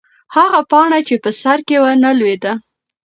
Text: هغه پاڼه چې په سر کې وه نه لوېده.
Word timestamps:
هغه 0.35 0.59
پاڼه 0.71 0.99
چې 1.07 1.15
په 1.23 1.29
سر 1.41 1.57
کې 1.67 1.77
وه 1.83 1.91
نه 2.03 2.11
لوېده. 2.19 2.53